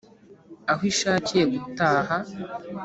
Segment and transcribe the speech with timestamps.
[0.71, 2.15] Aho ishakiye gutaha,